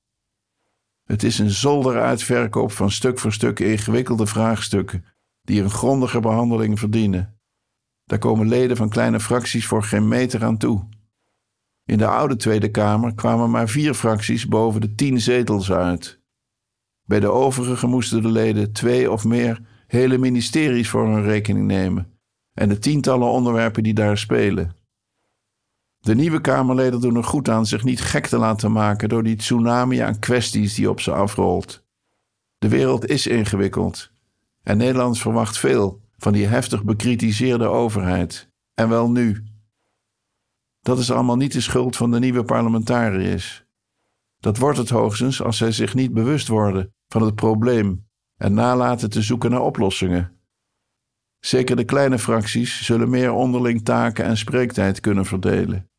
Het 1.05 1.23
is 1.23 1.39
een 1.39 1.51
zolderuitverkoop 1.51 2.73
van 2.73 2.91
stuk 2.91 3.19
voor 3.19 3.33
stuk 3.33 3.61
ingewikkelde 3.61 4.27
vraagstukken 4.27 5.05
die 5.43 5.63
een 5.63 5.71
grondige 5.71 6.21
behandeling 6.21 6.79
verdienen. 6.79 7.41
Daar 8.05 8.19
komen 8.19 8.49
leden 8.49 8.77
van 8.77 8.89
kleine 8.89 9.21
fracties 9.21 9.67
voor 9.67 9.83
geen 9.83 10.09
meter 10.09 10.45
aan 10.45 10.59
toe. 10.59 10.89
In 11.85 11.99
de 11.99 12.07
oude 12.07 12.37
Tweede 12.37 12.71
Kamer 12.71 13.15
kwamen 13.15 13.51
maar 13.51 13.69
vier 13.69 13.95
fracties 13.95 14.47
boven 14.47 14.81
de 14.81 14.95
tien 14.95 15.21
zetels 15.21 15.73
uit. 15.73 16.21
Bij 17.05 17.21
de 17.21 17.29
overige 17.31 17.87
moesten 17.87 18.23
de 18.23 18.31
leden 18.31 18.73
twee 18.73 19.11
of 19.11 19.25
meer 19.25 19.61
hele 19.87 20.19
ministeries 20.19 20.89
voor 20.89 21.07
hun 21.07 21.23
rekening 21.23 21.67
nemen 21.67 22.13
en 22.55 22.69
de 22.69 22.79
tientallen 22.79 23.29
onderwerpen 23.29 23.83
die 23.83 23.95
daar 23.95 24.19
spelen. 24.19 24.77
De 25.99 26.15
nieuwe 26.15 26.41
Kamerleden 26.41 27.01
doen 27.01 27.17
er 27.17 27.25
goed 27.25 27.49
aan 27.49 27.67
zich 27.67 27.85
niet 27.85 28.01
gek 28.01 28.27
te 28.27 28.39
laten 28.39 28.73
maken 28.73 29.09
door 29.09 29.23
die 29.23 29.37
tsunami 29.37 29.99
aan 29.99 30.19
kwesties 30.19 30.75
die 30.75 30.91
op 30.91 31.01
ze 31.01 31.13
afrolt. 31.13 31.85
De 32.59 32.69
wereld 32.69 33.07
is 33.07 33.27
ingewikkeld 33.27 34.13
en 34.63 34.77
Nederland 34.77 35.19
verwacht 35.19 35.59
veel 35.59 36.01
van 36.17 36.33
die 36.33 36.47
heftig 36.47 36.85
bekritiseerde 36.85 37.67
overheid. 37.67 38.51
En 38.75 38.89
wel 38.89 39.11
nu. 39.11 39.45
Dat 40.81 40.99
is 40.99 41.11
allemaal 41.11 41.37
niet 41.37 41.53
de 41.53 41.61
schuld 41.61 41.97
van 41.97 42.11
de 42.11 42.19
nieuwe 42.19 42.45
parlementariërs. 42.45 43.65
Dat 44.39 44.59
wordt 44.59 44.79
het 44.79 44.89
hoogstens 44.89 45.43
als 45.43 45.57
zij 45.57 45.73
zich 45.73 45.95
niet 45.95 46.13
bewust 46.13 46.49
worden 46.49 46.95
van 47.09 47.23
het 47.23 47.35
probleem 47.35 48.07
en 48.37 48.55
nalaten 48.55 49.11
te 49.11 49.23
zoeken 49.23 49.51
naar 49.51 49.61
oplossingen. 49.61 50.42
Zeker 51.45 51.77
de 51.77 51.85
kleine 51.85 52.19
fracties 52.19 52.85
zullen 52.85 53.11
meer 53.11 53.33
onderling 53.33 53.85
taken 53.85 54.25
en 54.25 54.37
spreektijd 54.37 55.01
kunnen 55.01 55.25
verdelen. 55.25 55.91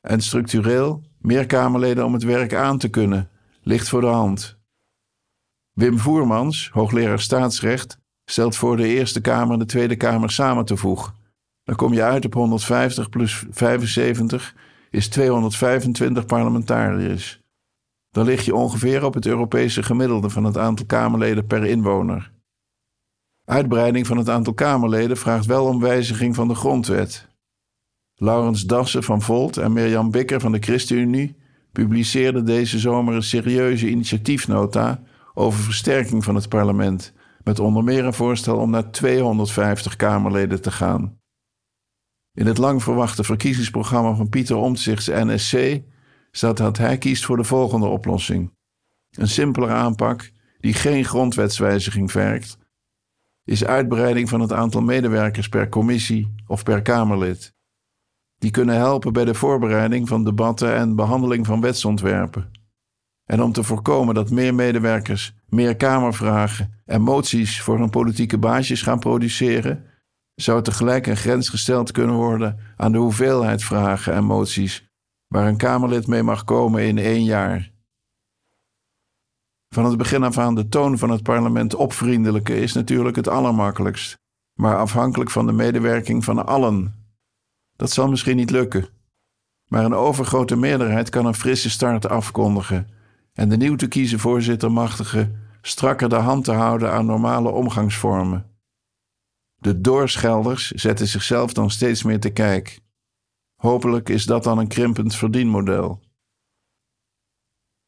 En 0.00 0.20
structureel 0.20 1.02
meer 1.18 1.46
Kamerleden 1.46 2.04
om 2.04 2.12
het 2.12 2.22
werk 2.22 2.54
aan 2.54 2.78
te 2.78 2.88
kunnen, 2.88 3.30
ligt 3.62 3.88
voor 3.88 4.00
de 4.00 4.06
hand. 4.06 4.58
Wim 5.72 5.98
Voermans, 5.98 6.70
hoogleraar 6.72 7.20
staatsrecht, 7.20 7.98
stelt 8.24 8.56
voor 8.56 8.76
de 8.76 8.86
Eerste 8.86 9.20
Kamer 9.20 9.52
en 9.52 9.58
de 9.58 9.64
Tweede 9.64 9.96
Kamer 9.96 10.30
samen 10.30 10.64
te 10.64 10.76
voegen. 10.76 11.14
Dan 11.64 11.76
kom 11.76 11.92
je 11.92 12.02
uit 12.02 12.24
op 12.24 12.34
150 12.34 13.08
plus 13.08 13.44
75 13.50 14.54
is 14.90 15.08
225 15.08 16.26
parlementariërs. 16.26 17.40
Dan 18.10 18.24
lig 18.24 18.44
je 18.44 18.54
ongeveer 18.54 19.04
op 19.04 19.14
het 19.14 19.26
Europese 19.26 19.82
gemiddelde 19.82 20.30
van 20.30 20.44
het 20.44 20.58
aantal 20.58 20.86
Kamerleden 20.86 21.46
per 21.46 21.64
inwoner. 21.64 22.32
Uitbreiding 23.50 24.06
van 24.06 24.16
het 24.16 24.28
aantal 24.28 24.54
Kamerleden 24.54 25.16
vraagt 25.16 25.46
wel 25.46 25.66
om 25.66 25.80
wijziging 25.80 26.34
van 26.34 26.48
de 26.48 26.54
grondwet. 26.54 27.28
Laurens 28.14 28.64
Dassen 28.64 29.02
van 29.02 29.22
Volt 29.22 29.56
en 29.56 29.72
Mirjam 29.72 30.10
Bikker 30.10 30.40
van 30.40 30.52
de 30.52 30.58
ChristenUnie 30.58 31.36
publiceerden 31.72 32.44
deze 32.44 32.78
zomer 32.78 33.14
een 33.14 33.22
serieuze 33.22 33.88
initiatiefnota 33.88 35.02
over 35.34 35.60
versterking 35.60 36.24
van 36.24 36.34
het 36.34 36.48
parlement, 36.48 37.12
met 37.42 37.58
onder 37.58 37.84
meer 37.84 38.04
een 38.04 38.14
voorstel 38.14 38.56
om 38.56 38.70
naar 38.70 38.90
250 38.90 39.96
Kamerleden 39.96 40.62
te 40.62 40.70
gaan. 40.70 41.18
In 42.32 42.46
het 42.46 42.58
lang 42.58 42.82
verwachte 42.82 43.24
verkiezingsprogramma 43.24 44.14
van 44.14 44.28
Pieter 44.28 44.56
Omtzigt's 44.56 45.06
NSC 45.06 45.80
staat 46.30 46.56
dat 46.56 46.78
hij 46.78 46.98
kiest 46.98 47.24
voor 47.24 47.36
de 47.36 47.44
volgende 47.44 47.86
oplossing. 47.86 48.52
Een 49.10 49.28
simpelere 49.28 49.72
aanpak 49.72 50.30
die 50.60 50.74
geen 50.74 51.04
grondwetswijziging 51.04 52.10
vergt, 52.10 52.58
is 53.50 53.64
uitbreiding 53.64 54.28
van 54.28 54.40
het 54.40 54.52
aantal 54.52 54.82
medewerkers 54.82 55.48
per 55.48 55.68
commissie 55.68 56.34
of 56.46 56.62
per 56.62 56.82
Kamerlid. 56.82 57.54
Die 58.38 58.50
kunnen 58.50 58.74
helpen 58.74 59.12
bij 59.12 59.24
de 59.24 59.34
voorbereiding 59.34 60.08
van 60.08 60.24
debatten 60.24 60.74
en 60.74 60.96
behandeling 60.96 61.46
van 61.46 61.60
wetsontwerpen. 61.60 62.50
En 63.24 63.42
om 63.42 63.52
te 63.52 63.62
voorkomen 63.62 64.14
dat 64.14 64.30
meer 64.30 64.54
medewerkers 64.54 65.34
meer 65.48 65.76
Kamervragen 65.76 66.82
en 66.84 67.02
moties 67.02 67.62
voor 67.62 67.78
hun 67.78 67.90
politieke 67.90 68.38
baasjes 68.38 68.82
gaan 68.82 68.98
produceren, 68.98 69.84
zou 70.34 70.62
tegelijk 70.62 71.06
een 71.06 71.16
grens 71.16 71.48
gesteld 71.48 71.92
kunnen 71.92 72.16
worden 72.16 72.58
aan 72.76 72.92
de 72.92 72.98
hoeveelheid 72.98 73.64
vragen 73.64 74.12
en 74.12 74.24
moties 74.24 74.88
waar 75.26 75.46
een 75.46 75.56
Kamerlid 75.56 76.06
mee 76.06 76.22
mag 76.22 76.44
komen 76.44 76.82
in 76.82 76.98
één 76.98 77.24
jaar. 77.24 77.70
Van 79.74 79.84
het 79.84 79.96
begin 79.96 80.22
af 80.22 80.38
aan 80.38 80.54
de 80.54 80.68
toon 80.68 80.98
van 80.98 81.10
het 81.10 81.22
parlement 81.22 81.74
opvriendelijke 81.74 82.60
is 82.60 82.72
natuurlijk 82.72 83.16
het 83.16 83.28
allermakkelijkst, 83.28 84.18
maar 84.54 84.76
afhankelijk 84.76 85.30
van 85.30 85.46
de 85.46 85.52
medewerking 85.52 86.24
van 86.24 86.46
allen. 86.46 86.94
Dat 87.76 87.90
zal 87.90 88.08
misschien 88.08 88.36
niet 88.36 88.50
lukken, 88.50 88.88
maar 89.66 89.84
een 89.84 89.94
overgrote 89.94 90.56
meerderheid 90.56 91.08
kan 91.08 91.26
een 91.26 91.34
frisse 91.34 91.70
start 91.70 92.08
afkondigen 92.08 92.88
en 93.32 93.48
de 93.48 93.56
nieuw 93.56 93.76
te 93.76 93.88
kiezen 93.88 94.18
voorzitter 94.18 94.72
machtigen 94.72 95.48
strakker 95.62 96.08
de 96.08 96.14
hand 96.14 96.44
te 96.44 96.52
houden 96.52 96.92
aan 96.92 97.06
normale 97.06 97.48
omgangsvormen. 97.48 98.46
De 99.56 99.80
doorschelders 99.80 100.70
zetten 100.70 101.06
zichzelf 101.06 101.52
dan 101.52 101.70
steeds 101.70 102.02
meer 102.02 102.20
te 102.20 102.30
kijk. 102.30 102.80
Hopelijk 103.56 104.08
is 104.08 104.24
dat 104.26 104.44
dan 104.44 104.58
een 104.58 104.68
krimpend 104.68 105.14
verdienmodel. 105.14 106.00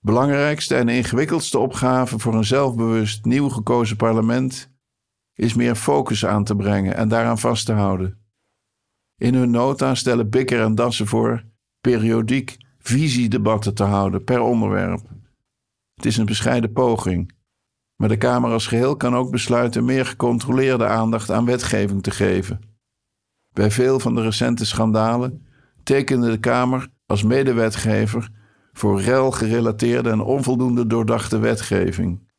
Belangrijkste 0.04 0.74
en 0.74 0.88
ingewikkeldste 0.88 1.58
opgave 1.58 2.18
voor 2.18 2.34
een 2.34 2.44
zelfbewust 2.44 3.24
nieuw 3.24 3.48
gekozen 3.48 3.96
parlement 3.96 4.70
is 5.34 5.54
meer 5.54 5.74
focus 5.74 6.26
aan 6.26 6.44
te 6.44 6.56
brengen 6.56 6.94
en 6.94 7.08
daaraan 7.08 7.38
vast 7.38 7.66
te 7.66 7.72
houden. 7.72 8.18
In 9.16 9.34
hun 9.34 9.50
nota 9.50 9.94
stellen 9.94 10.30
Bikker 10.30 10.60
en 10.60 10.74
Dassen 10.74 11.06
voor 11.06 11.44
periodiek 11.80 12.56
visiedebatten 12.78 13.74
te 13.74 13.82
houden 13.82 14.24
per 14.24 14.40
onderwerp. 14.40 15.00
Het 15.94 16.06
is 16.06 16.16
een 16.16 16.26
bescheiden 16.26 16.72
poging, 16.72 17.32
maar 17.96 18.08
de 18.08 18.16
Kamer 18.16 18.50
als 18.50 18.66
geheel 18.66 18.96
kan 18.96 19.16
ook 19.16 19.30
besluiten 19.30 19.84
meer 19.84 20.06
gecontroleerde 20.06 20.86
aandacht 20.86 21.30
aan 21.30 21.44
wetgeving 21.44 22.02
te 22.02 22.10
geven. 22.10 22.60
Bij 23.52 23.70
veel 23.70 24.00
van 24.00 24.14
de 24.14 24.22
recente 24.22 24.66
schandalen 24.66 25.46
tekende 25.82 26.30
de 26.30 26.38
Kamer 26.38 26.88
als 27.06 27.22
medewetgever 27.22 28.40
voor 28.72 29.00
rel-gerelateerde 29.00 30.10
en 30.10 30.20
onvoldoende 30.20 30.86
doordachte 30.86 31.38
wetgeving. 31.38 32.30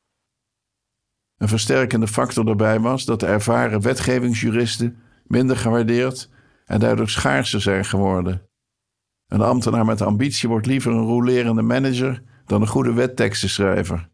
Een 1.38 1.48
versterkende 1.48 2.08
factor 2.08 2.46
daarbij 2.46 2.80
was 2.80 3.06
dat 3.06 3.20
de 3.20 3.26
ervaren 3.26 3.82
wetgevingsjuristen 3.82 4.98
minder 5.26 5.58
gewaardeerd 5.58 6.30
en 6.66 6.80
daardoor 6.80 7.10
schaarser 7.10 7.62
zijn 7.62 7.86
geworden. 7.86 8.50
Een 9.28 9.42
ambtenaar 9.42 9.86
met 9.86 10.02
ambitie 10.02 10.50
wordt 10.50 10.66
liever 10.66 10.92
een 10.92 11.06
rolerende 11.06 11.62
manager 11.62 12.24
dan 12.46 12.62
een 12.62 12.68
goede 12.68 12.94
wettekstenschrijver. 12.94 14.10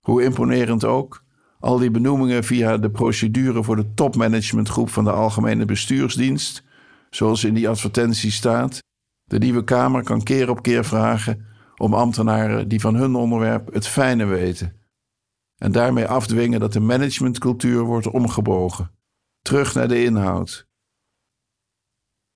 Hoe 0.00 0.22
imponerend 0.22 0.84
ook, 0.84 1.24
al 1.58 1.78
die 1.78 1.90
benoemingen 1.90 2.44
via 2.44 2.78
de 2.78 2.90
procedure 2.90 3.62
voor 3.62 3.76
de 3.76 3.94
topmanagementgroep 3.94 4.90
van 4.90 5.04
de 5.04 5.12
Algemene 5.12 5.64
Bestuursdienst, 5.64 6.64
zoals 7.10 7.44
in 7.44 7.54
die 7.54 7.68
advertentie 7.68 8.30
staat, 8.30 8.82
de 9.26 9.38
nieuwe 9.38 9.64
Kamer 9.64 10.02
kan 10.02 10.22
keer 10.22 10.50
op 10.50 10.62
keer 10.62 10.84
vragen 10.84 11.46
om 11.76 11.94
ambtenaren 11.94 12.68
die 12.68 12.80
van 12.80 12.94
hun 12.94 13.14
onderwerp 13.14 13.72
het 13.72 13.86
fijne 13.86 14.24
weten. 14.24 14.80
En 15.56 15.72
daarmee 15.72 16.06
afdwingen 16.06 16.60
dat 16.60 16.72
de 16.72 16.80
managementcultuur 16.80 17.82
wordt 17.82 18.08
omgebogen. 18.08 18.90
Terug 19.42 19.74
naar 19.74 19.88
de 19.88 20.04
inhoud. 20.04 20.66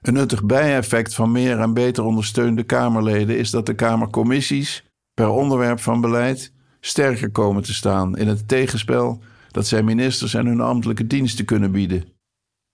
Een 0.00 0.12
nuttig 0.12 0.44
bijeffect 0.44 1.14
van 1.14 1.32
meer 1.32 1.58
en 1.58 1.74
beter 1.74 2.04
ondersteunde 2.04 2.62
Kamerleden 2.62 3.38
is 3.38 3.50
dat 3.50 3.66
de 3.66 3.74
Kamercommissies 3.74 4.90
per 5.14 5.28
onderwerp 5.28 5.80
van 5.80 6.00
beleid 6.00 6.52
sterker 6.80 7.30
komen 7.30 7.62
te 7.62 7.74
staan 7.74 8.16
in 8.16 8.28
het 8.28 8.48
tegenspel 8.48 9.22
dat 9.48 9.66
zij 9.66 9.82
ministers 9.82 10.34
en 10.34 10.46
hun 10.46 10.60
ambtelijke 10.60 11.06
diensten 11.06 11.44
kunnen 11.44 11.72
bieden. 11.72 12.04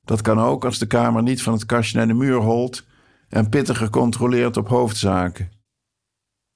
Dat 0.05 0.21
kan 0.21 0.39
ook 0.39 0.65
als 0.65 0.79
de 0.79 0.87
Kamer 0.87 1.23
niet 1.23 1.43
van 1.43 1.53
het 1.53 1.67
kastje 1.67 1.97
naar 1.97 2.07
de 2.07 2.15
muur 2.15 2.37
holt 2.37 2.87
en 3.29 3.49
pittiger 3.49 3.91
controleert 3.91 4.57
op 4.57 4.69
hoofdzaken. 4.69 5.51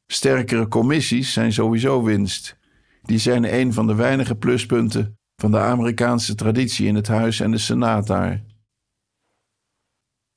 Sterkere 0.06 0.68
commissies 0.68 1.32
zijn 1.32 1.52
sowieso 1.52 2.02
winst. 2.02 2.58
die 3.02 3.18
zijn 3.18 3.54
een 3.54 3.72
van 3.72 3.86
de 3.86 3.94
weinige 3.94 4.34
pluspunten 4.34 5.18
van 5.36 5.50
de 5.50 5.58
Amerikaanse 5.58 6.34
traditie 6.34 6.86
in 6.86 6.94
het 6.94 7.08
Huis 7.08 7.40
en 7.40 7.50
de 7.50 7.58
Senaat 7.58 8.06
daar. 8.06 8.44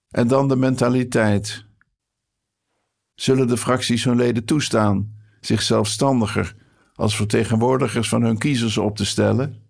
En 0.10 0.28
dan 0.28 0.48
de 0.48 0.56
mentaliteit. 0.56 1.66
Zullen 3.14 3.48
de 3.48 3.58
fracties 3.58 4.04
hun 4.04 4.16
leden 4.16 4.46
toestaan 4.46 5.16
zich 5.40 5.62
zelfstandiger 5.62 6.56
als 6.94 7.16
vertegenwoordigers 7.16 8.10
van 8.10 8.22
hun 8.22 8.38
kiezers 8.38 8.78
op 8.78 8.96
te 8.96 9.06
stellen? 9.06 9.62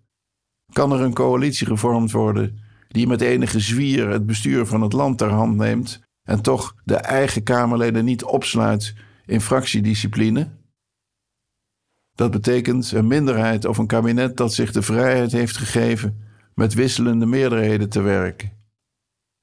Kan 0.72 0.92
er 0.92 1.00
een 1.00 1.14
coalitie 1.14 1.66
gevormd 1.66 2.10
worden 2.10 2.58
die 2.88 3.06
met 3.06 3.20
enige 3.20 3.60
zwier 3.60 4.08
het 4.08 4.26
bestuur 4.26 4.66
van 4.66 4.82
het 4.82 4.92
land 4.92 5.18
ter 5.18 5.30
hand 5.30 5.56
neemt 5.56 6.03
en 6.24 6.42
toch 6.42 6.74
de 6.84 6.96
eigen 6.96 7.42
Kamerleden 7.42 8.04
niet 8.04 8.24
opsluit 8.24 8.94
in 9.26 9.40
fractiediscipline? 9.40 10.50
Dat 12.14 12.30
betekent 12.30 12.92
een 12.92 13.06
minderheid 13.06 13.64
of 13.64 13.78
een 13.78 13.86
kabinet 13.86 14.36
dat 14.36 14.54
zich 14.54 14.72
de 14.72 14.82
vrijheid 14.82 15.32
heeft 15.32 15.56
gegeven 15.56 16.22
met 16.54 16.74
wisselende 16.74 17.26
meerderheden 17.26 17.88
te 17.88 18.00
werken. 18.00 18.52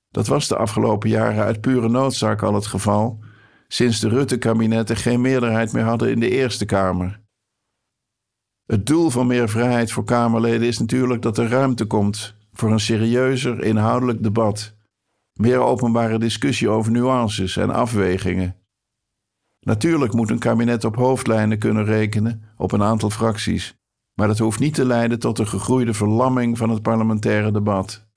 Dat 0.10 0.28
was 0.28 0.48
de 0.48 0.56
afgelopen 0.56 1.10
jaren 1.10 1.44
uit 1.44 1.62
pure 1.62 1.90
noodzaak 1.90 2.42
al 2.42 2.54
het 2.54 2.66
geval, 2.66 3.20
sinds 3.68 4.00
de 4.00 4.10
Rutte-kabinetten 4.10 4.96
geen 4.96 5.22
meerderheid 5.22 5.74
meer 5.74 5.84
hadden 5.84 6.12
in 6.12 6.20
de 6.20 6.30
Eerste 6.30 6.66
Kamer. 6.66 7.22
Het 8.66 8.86
doel 8.86 9.10
van 9.10 9.28
meer 9.28 9.50
vrijheid 9.50 9.92
voor 9.92 10.04
Kamerleden 10.04 10.68
is 10.68 10.80
natuurlijk 10.80 11.22
dat 11.22 11.38
er 11.38 11.48
ruimte 11.48 11.86
komt 11.86 12.36
voor 12.54 12.72
een 12.72 12.80
serieuzer 12.80 13.64
inhoudelijk 13.64 14.24
debat, 14.24 14.76
meer 15.42 15.60
openbare 15.60 16.20
discussie 16.20 16.70
over 16.70 16.92
nuances 16.92 17.58
en 17.58 17.70
afwegingen. 17.70 18.56
Natuurlijk 19.60 20.14
moet 20.14 20.30
een 20.30 20.40
kabinet 20.40 20.84
op 20.84 20.96
hoofdlijnen 20.96 21.60
kunnen 21.60 21.86
rekenen 21.86 22.44
op 22.58 22.72
een 22.72 22.84
aantal 22.84 23.10
fracties, 23.10 23.76
maar 24.14 24.28
dat 24.28 24.38
hoeft 24.38 24.60
niet 24.60 24.74
te 24.74 24.86
leiden 24.86 25.20
tot 25.20 25.40
een 25.40 25.48
gegroeide 25.48 25.94
verlamming 25.94 26.58
van 26.58 26.70
het 26.70 26.82
parlementaire 26.82 27.52
debat. 27.52 28.08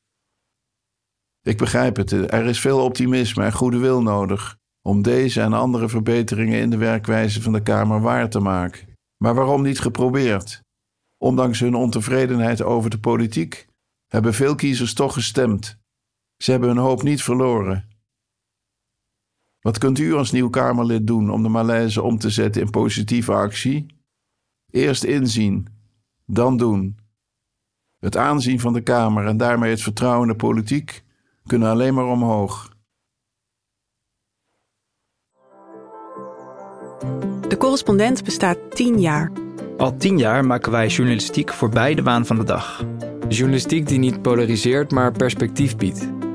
Ik 1.43 1.59
begrijp 1.59 1.97
het, 1.97 2.13
er 2.13 2.45
is 2.45 2.61
veel 2.61 2.85
optimisme 2.85 3.45
en 3.45 3.53
goede 3.53 3.79
wil 3.79 4.03
nodig 4.03 4.57
om 4.83 5.03
deze 5.03 5.41
en 5.41 5.53
andere 5.53 5.89
verbeteringen 5.89 6.61
in 6.61 6.71
de 6.71 6.77
werkwijze 6.77 7.43
van 7.43 7.53
de 7.53 7.63
Kamer 7.63 8.01
waar 8.01 8.31
te 8.31 8.41
maken. 8.41 8.89
Maar 9.17 9.35
waarom 9.35 9.63
niet 9.63 9.81
geprobeerd? 9.81 10.63
Ondanks 11.19 11.61
hun 11.61 11.75
ontevredenheid 11.75 12.63
over 12.63 12.91
de 12.91 12.99
politiek 12.99 13.67
hebben 14.07 14.35
veel 14.35 14.55
kiezers 14.55 14.95
toch 14.95 15.13
gestemd. 15.13 15.79
Ze 16.37 16.51
hebben 16.51 16.69
hun 16.69 16.79
hoop 16.79 17.03
niet 17.03 17.23
verloren. 17.23 17.89
Wat 19.61 19.79
kunt 19.79 19.99
u 19.99 20.15
als 20.15 20.31
nieuw 20.31 20.51
Kamerlid 20.51 21.07
doen 21.07 21.31
om 21.31 21.43
de 21.43 21.49
malaise 21.49 22.03
om 22.03 22.19
te 22.19 22.31
zetten 22.31 22.63
in 22.63 22.71
positieve 22.71 23.33
actie? 23.33 23.87
Eerst 24.71 25.05
inzien, 25.05 25.67
dan 26.27 26.57
doen. 26.57 26.99
Het 27.99 28.17
aanzien 28.17 28.61
van 28.61 28.73
de 28.73 28.81
Kamer 28.81 29.27
en 29.27 29.37
daarmee 29.37 29.71
het 29.71 29.83
vertrouwen 29.83 30.23
in 30.23 30.33
de 30.33 30.39
politiek 30.39 31.05
kunnen 31.47 31.71
alleen 31.71 31.95
maar 31.95 32.07
omhoog. 32.07 32.73
De 37.49 37.57
correspondent 37.59 38.25
bestaat 38.25 38.59
tien 38.71 39.01
jaar. 39.01 39.33
Al 39.77 39.97
tien 39.97 40.19
jaar 40.19 40.47
maken 40.47 40.73
wij 40.73 40.87
journalistiek 40.87 41.53
voorbij 41.53 41.95
de 41.95 42.03
waan 42.03 42.27
van 42.27 42.37
de 42.37 42.45
dag. 42.45 42.85
Journalistiek 43.29 43.89
die 43.89 43.99
niet 43.99 44.23
polariseert, 44.23 44.91
maar 44.91 45.13
perspectief 45.13 45.77
biedt. 45.77 46.24